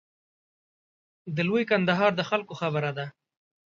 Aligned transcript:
د 1.35 1.37
لوی 1.47 1.63
کندهار 1.71 2.11
د 2.15 2.21
خلکو 2.29 2.53
خبره 2.61 2.91
ده. 2.97 3.05